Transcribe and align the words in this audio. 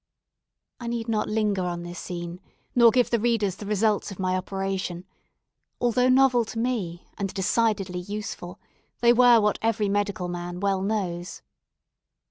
I 0.79 0.87
need 0.87 1.07
not 1.07 1.29
linger 1.29 1.61
on 1.61 1.83
this 1.83 1.99
scene, 1.99 2.41
nor 2.73 2.89
give 2.89 3.11
the 3.11 3.19
readers 3.19 3.57
the 3.57 3.67
results 3.67 4.09
of 4.09 4.17
my 4.17 4.35
operation; 4.35 5.05
although 5.79 6.09
novel 6.09 6.43
to 6.45 6.57
me, 6.57 7.05
and 7.19 7.31
decidedly 7.31 7.99
useful, 7.99 8.59
they 9.01 9.13
were 9.13 9.39
what 9.39 9.59
every 9.61 9.89
medical 9.89 10.27
man 10.27 10.59
well 10.59 10.81
knows. 10.81 11.43